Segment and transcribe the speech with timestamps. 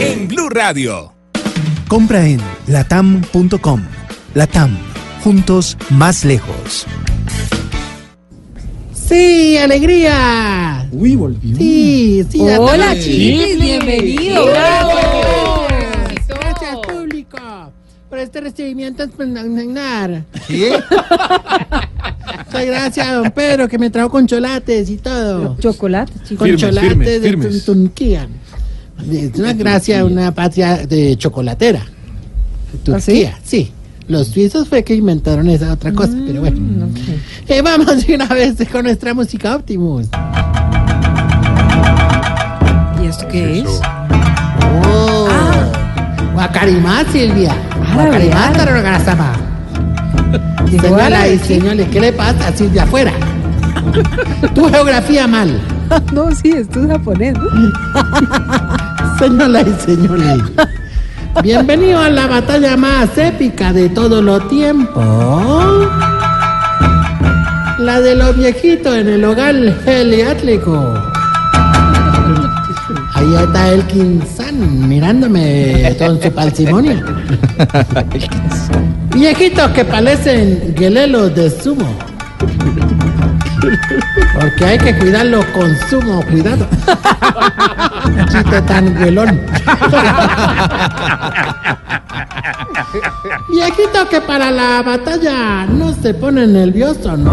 [0.00, 1.12] En Blue Radio.
[1.86, 3.80] Compra en latam.com.
[4.34, 4.76] Latam,
[5.22, 6.84] juntos más lejos.
[8.92, 10.88] Sí, alegría.
[10.90, 11.56] Uy, volvió.
[11.56, 12.38] Sí, sí.
[12.38, 14.46] la Hola, chiquis, bienvenido.
[14.46, 17.38] Gracias, gracias, público,
[18.08, 20.24] por este recibimiento espectacular.
[22.54, 25.56] Muchas gracias, don Pedro, que me trajo con cholates y todo.
[25.58, 26.48] Chocolate, chicos.
[26.48, 28.28] Con firmes, de Turquía.
[29.10, 31.84] Es una gracia una patria de chocolatera.
[32.84, 33.72] Turquía, sí?
[34.06, 36.88] Los suizos fue que inventaron esa otra cosa, pero bueno.
[37.48, 40.06] Eh, vamos de una vez con nuestra música Optimus.
[43.02, 43.80] ¿Y esto qué es?
[44.86, 45.28] Oh.
[46.34, 47.56] Guacarimá, Silvia.
[47.94, 49.53] Guacarimá.
[50.70, 53.12] Y señores, ¿qué le pasa a Silvia afuera?
[54.54, 55.60] Tu geografía mal.
[56.12, 57.34] No, sí, esto es japonés.
[57.34, 57.44] ¿no?
[59.18, 60.42] Señora y señores.
[61.42, 65.04] Bienvenido a la batalla más épica de todos los tiempos.
[67.78, 69.54] La de los viejitos en el hogar
[69.84, 70.94] geriátrico.
[73.14, 77.04] Ahí está el San mirándome con su parsimonia.
[79.14, 81.96] Viejitos que parecen guelelos de sumo.
[84.34, 86.66] Porque hay que cuidarlos con sumo cuidado.
[88.30, 89.40] Chiste tan huelón.
[93.48, 97.32] Viejito que para la batalla no se pone nervioso, no.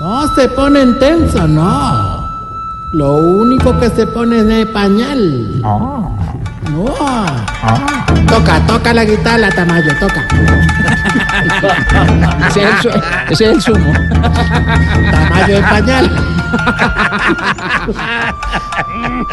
[0.00, 2.26] No se ponen tenso, no.
[2.92, 5.60] Lo único que se pone es de pañal.
[6.70, 6.84] No.
[8.26, 10.26] Toca, toca la guitarra, Tamayo, toca.
[12.48, 12.88] Ese es el, su-
[13.30, 13.92] ese es el sumo.
[15.10, 16.10] Tamayo de pañal.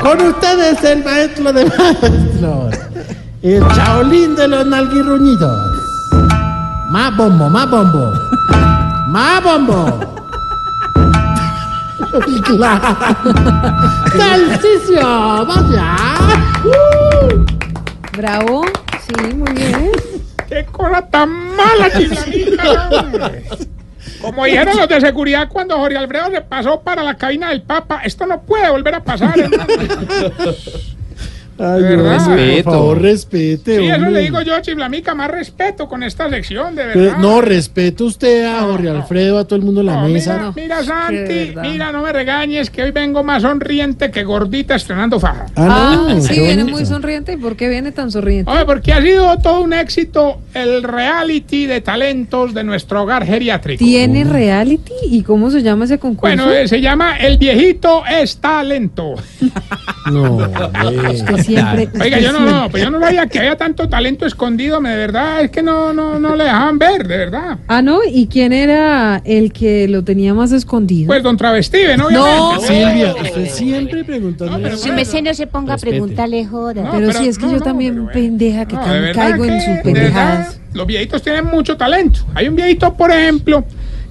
[0.02, 2.76] Con ustedes el maestro de maestros.
[3.42, 5.72] El chaolín de los nalguirruñidos.
[6.90, 8.14] Más bombo, más bombo.
[9.08, 10.10] Más bombo.
[12.46, 12.96] Claro.
[14.16, 15.96] Salsicio, vaya.
[18.18, 18.64] Bravo.
[19.08, 19.92] Sí, muy bien.
[20.50, 22.90] ¡Qué cosa tan mala, chifladita!
[22.90, 23.44] hombre!
[24.22, 28.02] Como dijeron los de seguridad cuando Jorge Alfredo se pasó para la cabina del Papa,
[28.04, 29.38] esto no puede volver a pasar.
[29.38, 29.66] hermano.
[31.60, 32.28] Ay, verdad.
[32.36, 32.64] Respeto.
[32.64, 33.78] Por favor, respete.
[33.78, 37.18] Sí, eso le digo yo, Chiflamica, más respeto con esta sección, de Pero, verdad.
[37.20, 40.52] no, respeto usted a Jorge Alfredo, a todo el mundo en la No, mesa.
[40.56, 45.46] mira, Santi, mira, no me regañes, que hoy vengo más sonriente que gordita estrenando faja.
[45.56, 46.78] Ah, no, sí, viene bonito.
[46.78, 47.34] muy sonriente.
[47.34, 48.50] ¿Y por qué viene tan sonriente?
[48.52, 53.84] Oye, porque ha sido todo un éxito el reality de talentos de nuestro hogar geriátrico.
[53.84, 54.94] ¿Tiene reality?
[55.10, 56.36] ¿Y cómo se llama ese concurso?
[56.36, 59.16] Bueno, eh, se llama El viejito es talento.
[60.12, 60.38] No.
[61.14, 61.90] Usted siempre.
[62.02, 64.98] Oiga, yo no, no, pues yo no sabía que había tanto talento escondido, me- de
[64.98, 67.58] verdad, es que no, no, no le dejaban ver, de verdad.
[67.68, 68.00] Ah, ¿no?
[68.10, 71.08] ¿Y quién era el que lo tenía más escondido?
[71.08, 72.10] Pues don Travestive, ¿no?
[72.10, 72.60] No.
[72.60, 74.60] Silvia, usted siempre preguntando.
[74.62, 76.84] pero Su merced no se ponga a preguntarle joda.
[76.84, 79.82] No, pero, pero sí, es que no, yo no, también, pendeja, que caigo en de
[79.84, 80.38] pendejadas.
[80.48, 82.22] verdad, los viejitos tienen mucho talento.
[82.36, 83.64] Hay un viejito, por ejemplo,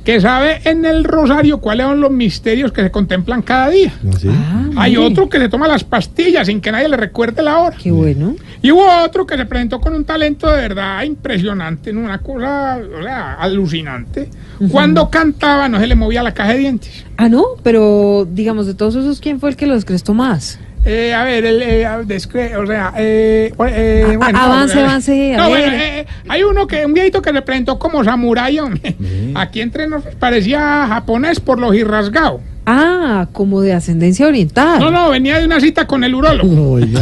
[0.04, 3.92] que sabe en el rosario cuáles son los misterios que se contemplan cada día.
[4.28, 7.58] Ah, Hay mire, otro que se toma las pastillas sin que nadie le recuerde la
[7.58, 7.76] hora.
[7.80, 8.34] Qué bueno.
[8.60, 12.00] Y hubo otro que se presentó con un talento de verdad impresionante, ¿no?
[12.00, 14.28] una cosa o sea, alucinante.
[14.70, 17.04] Cuando cantaba no se le movía la caja de dientes.
[17.16, 20.58] Ah, no, pero digamos, de todos esos, ¿quién fue el que los crestó más?
[20.84, 25.50] Eh, a ver, el, eh, descre- o sea, eh, eh, avance, eh, avance, a no,
[25.50, 25.60] ver.
[25.68, 28.96] bueno, eh, hay uno que, un viejito que se presentó como samurái, hombre.
[29.36, 32.40] Aquí entre nos parecía japonés por los irrasgados.
[32.66, 34.80] Ah, como de ascendencia oriental.
[34.80, 36.72] No, no, venía de una cita con el urólogo.
[36.74, 37.00] Oiga.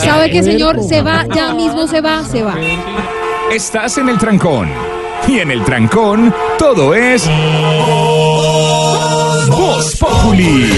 [0.00, 0.82] ¿Sabe qué, señor?
[0.82, 2.56] Se va, ya mismo se va, se va.
[3.52, 4.68] Estás en el trancón.
[5.28, 7.26] Y en el trancón, todo es.
[9.48, 10.70] Voz Populi.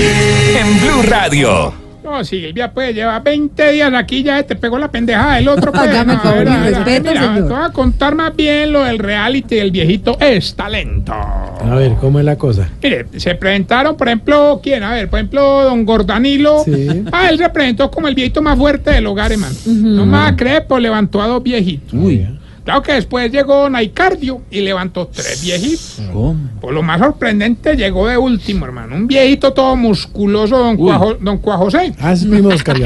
[0.57, 1.86] En Blue Radio.
[2.07, 5.73] No, Silvia, pues lleva 20 días aquí, ya te pegó la pendejada del otro.
[5.77, 7.49] Pues, Hágame no, favor y verdad, respete, mira, señor.
[7.49, 11.13] Te voy a contar más bien lo del reality del viejito es talento.
[11.13, 12.71] A ver, ¿cómo es la cosa?
[12.83, 14.85] Mire, se presentaron, por ejemplo, ¿quién?
[14.85, 16.63] A ver, por ejemplo, don Gordanilo.
[16.65, 17.05] Sí.
[17.13, 19.55] Ah, él se presentó como el viejito más fuerte del hogar, hermano.
[19.67, 21.93] No me va a creer, pues levantó a dos viejitos.
[21.93, 22.27] Uy.
[22.67, 26.03] Claro que después llegó Naicardio y levantó tres viejitos.
[26.13, 26.51] ¿Cómo?
[26.61, 28.97] Por lo más sorprendente, llegó de último, hermano.
[28.97, 31.95] Un viejito todo musculoso, don, Cuajo, don Cuajosé.
[32.01, 32.77] Ah, es primo de Oscar.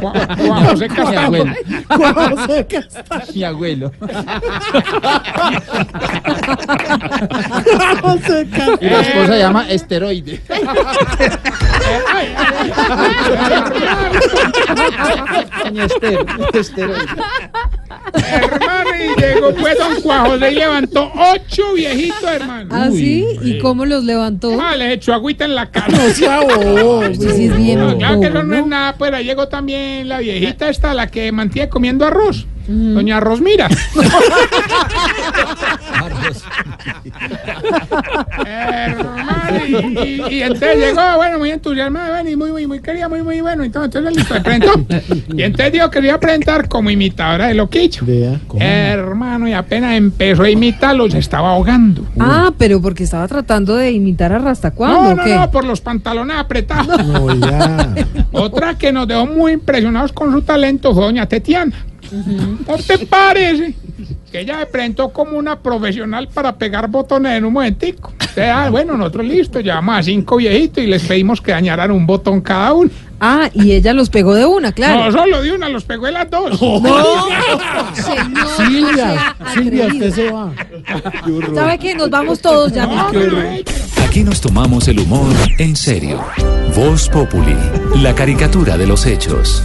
[0.00, 1.20] Cua- Castaño.
[1.20, 1.54] abuelo.
[1.88, 2.66] José
[3.36, 3.92] Mi abuelo.
[8.02, 8.48] José
[8.80, 10.40] Y la esposa se llama esteroide.
[16.52, 17.06] Esteroide.
[18.14, 22.68] Hermano, y llegó pues don Cuajosé y levantó ocho viejitos, hermano.
[22.70, 23.26] ¿Ah, sí?
[23.42, 24.58] ¿Y cómo los levantó?
[24.60, 25.88] Ah, le echó agüita en la cara.
[25.88, 27.04] No sea bobo.
[27.04, 30.08] Este sí es bien No, claro que eso no es nada, pues ahí llegó también
[30.08, 32.46] la viejita esta, la que mantiene comiendo arroz.
[32.68, 33.68] Doña Rosmira.
[38.46, 39.74] Hermano, y,
[40.30, 43.40] y- y entonces llegó, bueno, muy entusiasmada, bueno, y muy, muy, muy querida, muy, muy
[43.40, 43.62] bueno.
[43.64, 44.72] Entonces, entonces listo, se presentó.
[45.36, 48.04] Y entonces dijo que se iba a presentar como imitadora de Loquicho.
[48.06, 48.62] Vea, ¿cómo?
[48.62, 52.04] Hermano, y apenas empezó a imitarlo, se estaba ahogando.
[52.18, 55.34] Ah, pero porque estaba tratando de imitar a Rasta No, ¿Cuándo no, o qué?
[55.34, 57.04] no, por los pantalones apretados.
[57.06, 57.94] No, ya.
[58.32, 61.76] Otra que nos dejó muy impresionados con su talento fue doña Tetiana.
[62.66, 63.74] ¿No te parece?
[64.32, 68.14] Que ella se presentó como una profesional para pegar botones en un momentico.
[68.18, 72.06] O sea, bueno, nosotros listos, llevamos a cinco viejitos y les pedimos que dañaran un
[72.06, 72.90] botón cada uno.
[73.20, 75.12] Ah, y ella los pegó de una, No claro.
[75.12, 76.60] solo de una, los pegó de las dos.
[76.60, 76.80] No,
[77.94, 80.50] señor, no Silvia, sea Silvia, usted se va.
[81.54, 81.94] ¿Sabe qué?
[81.94, 82.86] Nos vamos todos ya.
[82.86, 83.10] No,
[84.04, 86.20] Aquí nos tomamos el humor en serio.
[86.74, 87.54] Voz Populi,
[87.96, 89.62] la caricatura de los hechos.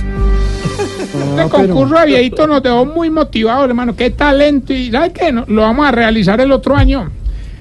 [1.46, 3.96] Este concurso de viejitos nos dejó muy motivados, hermano.
[3.96, 4.74] Qué talento.
[4.74, 5.32] Y ¿sabes qué?
[5.32, 7.12] No- Lo vamos a realizar el otro año.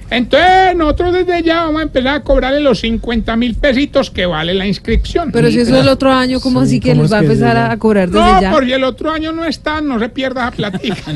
[0.09, 4.55] Entonces, nosotros desde ya vamos a empezar a cobrarle los 50 mil pesitos que vale
[4.55, 5.33] la inscripción.
[5.33, 7.19] Pero si eso es el otro año, ¿cómo Sí, así que ¿cómo les es va
[7.19, 7.73] a empezar llega?
[7.73, 8.53] a cobrar desde No, ya?
[8.53, 10.97] porque el otro año no están, no se pierda la platica.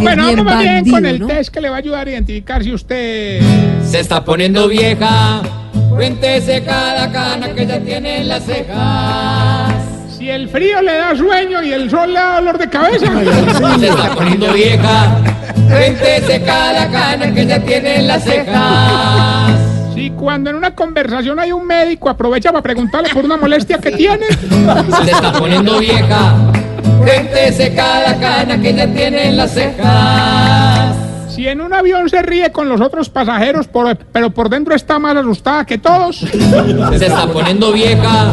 [0.00, 1.26] Bueno, bien vamos bien bandido, con el ¿no?
[1.26, 3.42] test que le va a ayudar a identificar si usted...
[3.84, 5.42] Se está poniendo vieja.
[5.90, 9.59] Cuéntese cada cana que ya tiene en las cejas.
[10.30, 13.06] Si el frío le da sueño y el sol le da dolor de cabeza.
[13.80, 15.16] Se está poniendo vieja.
[15.68, 19.58] Cuéntese cada cana que ya tiene en las cejas.
[19.92, 23.90] Si cuando en una conversación hay un médico aprovecha para preguntarle por una molestia que
[23.90, 24.26] tiene.
[25.04, 26.36] Se está poniendo vieja.
[27.00, 30.94] Cuéntese cada cana que ya tiene en las cejas.
[31.28, 35.00] Si en un avión se ríe con los otros pasajeros, por- pero por dentro está
[35.00, 36.18] más asustada que todos.
[36.18, 38.26] Se está poniendo vieja.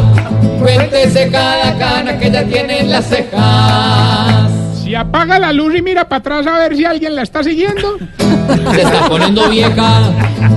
[0.60, 4.50] Cuéntese cada cana que ya tiene en las cejas.
[4.82, 7.98] Si apaga la luz y mira para atrás a ver si alguien la está siguiendo.
[8.74, 10.00] Se está poniendo vieja.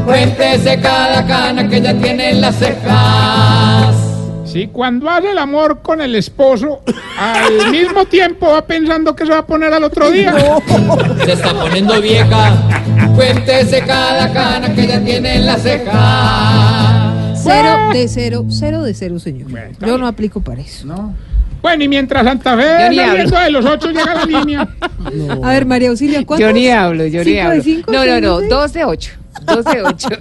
[0.05, 3.95] Cuéntese cada cana que ya tiene en las cejas.
[4.45, 6.81] Si cuando hace el amor con el esposo,
[7.17, 10.35] al mismo tiempo va pensando que se va a poner al otro día.
[11.23, 12.51] Se está poniendo vieja.
[13.15, 17.00] Cuéntese cada cana que ya tiene en las cejas.
[17.43, 19.49] Cero de cero, cero de cero, señor.
[19.49, 19.99] Bueno, Yo bien.
[20.01, 20.87] no aplico para eso.
[21.61, 24.67] Bueno, y mientras Santa Fe saliendo de los ocho llega a la línea.
[25.43, 26.47] A ver, María Auxilia, ¿cuántos?
[26.47, 27.63] Yo ni hablo, yo ni ¿Cinco de hablo.
[27.63, 28.49] cinco, no, no, no, seis?
[28.49, 29.11] dos de ocho.
[29.45, 30.09] Dos de ocho.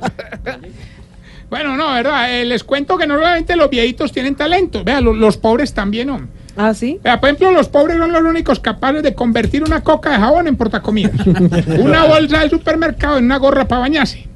[1.50, 2.32] Bueno, no, ¿verdad?
[2.40, 4.84] Eh, les cuento que no solamente los viejitos tienen talento.
[4.84, 6.28] Vea, lo- los, pobres también, ¿no?
[6.56, 7.00] ¿Ah, sí?
[7.02, 10.46] Vea, por ejemplo, los pobres son los únicos capaces de convertir una coca de jabón
[10.46, 11.26] en portacomidas.
[11.80, 14.28] una bolsa del supermercado en una gorra para bañarse.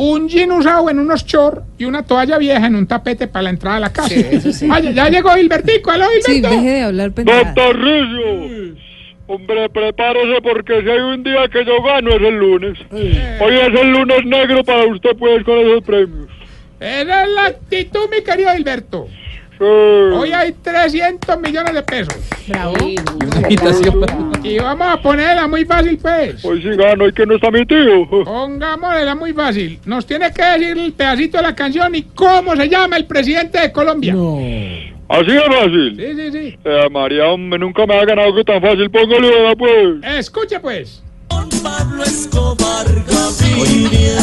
[0.00, 3.50] Un jean usado en unos shorts y una toalla vieja en un tapete para la
[3.50, 4.14] entrada a la casa.
[4.70, 6.56] Ah, ya, ya llegó Hilbertico, ¿aló, Sí, Hilberto?
[6.56, 7.54] deje de hablar pendejadas.
[7.74, 8.76] Rizzo,
[9.26, 12.78] hombre, prepárese porque si hay un día que yo gano es el lunes.
[12.92, 16.28] Hoy es el lunes negro para usted, pues, con esos premios.
[16.78, 19.08] Esa es la actitud, mi querido Hilberto.
[19.58, 19.64] Sí.
[19.64, 22.14] Hoy hay 300 millones de pesos.
[22.46, 22.74] Bravo.
[24.44, 26.44] Y vamos a ponerla muy fácil, pues.
[26.44, 28.08] Hoy sí gano y que no está mi tío.
[28.08, 29.80] Pongámosla muy fácil.
[29.84, 33.60] Nos tiene que decir el pedacito de la canción y cómo se llama el presidente
[33.60, 34.14] de Colombia.
[34.14, 34.38] No.
[35.08, 35.96] Así es fácil.
[35.96, 36.58] Sí, sí, sí.
[36.64, 38.90] Eh, María, hombre, nunca me ha ganado que tan fácil.
[38.90, 40.18] Póngale, ¿verdad, pues.
[40.18, 41.02] Escuche, pues.
[41.62, 44.20] Pablo Escobar Gaviria.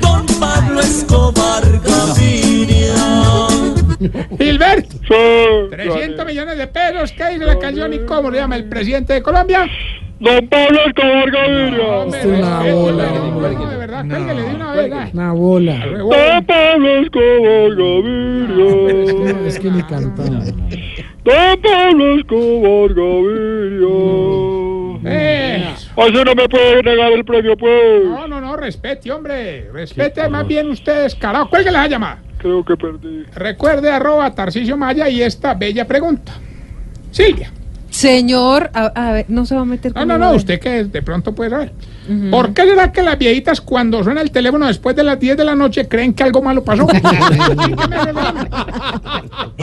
[0.00, 3.55] Don Pablo Escobar Gaviria.
[4.38, 4.96] Gilberto.
[4.98, 5.70] Sí.
[5.70, 7.12] 300 millones de pesos.
[7.12, 9.66] ¿Qué dice la canción y cómo se llama el presidente de Colombia?
[10.18, 11.86] Don Pablo Escobar Gaviria.
[11.88, 13.04] Hombre, es una bola,
[13.70, 14.92] de verdad, cállale de una vez.
[15.12, 15.86] Una bola.
[15.86, 17.72] Don Pablo Escobar
[19.46, 19.98] Es que, Gaviria.
[19.98, 20.54] es que.
[21.24, 23.86] Don Pablo Escobar Gaviria.
[25.06, 25.90] Eso.
[26.00, 28.04] Así no me puede negar el premio, pues.
[28.06, 29.70] No, no, no, respete, hombre.
[29.70, 31.50] Respete más bien ustedes, carajo.
[31.50, 32.22] Cuélguele la llamada.
[32.46, 33.24] Creo que perdí.
[33.34, 36.30] Recuerde arroba Tarcicio Maya y esta bella pregunta.
[37.10, 37.50] Silvia,
[37.90, 40.36] Señor, a, a ver, no se va a meter No, con no, no, horario.
[40.36, 41.72] usted que de pronto puede saber.
[42.30, 45.44] ¿Por qué será que las viejitas cuando suena el teléfono después de las 10 de
[45.44, 46.86] la noche creen que algo malo pasó?